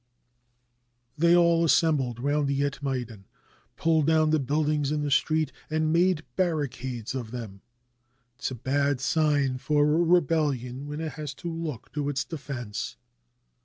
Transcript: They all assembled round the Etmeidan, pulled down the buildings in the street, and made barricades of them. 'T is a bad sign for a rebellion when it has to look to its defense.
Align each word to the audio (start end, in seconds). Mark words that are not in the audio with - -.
They 1.15 1.35
all 1.35 1.63
assembled 1.63 2.19
round 2.19 2.47
the 2.47 2.61
Etmeidan, 2.61 3.25
pulled 3.75 4.07
down 4.07 4.31
the 4.31 4.39
buildings 4.39 4.91
in 4.91 5.03
the 5.03 5.11
street, 5.11 5.51
and 5.69 5.93
made 5.93 6.23
barricades 6.35 7.13
of 7.13 7.29
them. 7.29 7.61
'T 8.39 8.45
is 8.45 8.49
a 8.49 8.55
bad 8.55 8.99
sign 8.99 9.59
for 9.59 9.83
a 9.83 10.01
rebellion 10.03 10.87
when 10.87 11.01
it 11.01 11.11
has 11.11 11.35
to 11.35 11.53
look 11.53 11.91
to 11.93 12.09
its 12.09 12.25
defense. 12.25 12.97